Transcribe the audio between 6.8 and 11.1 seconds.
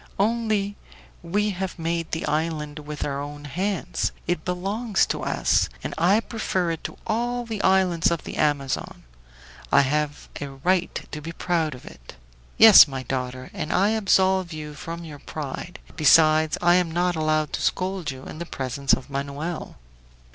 to all the islands of the Amazon. I have a right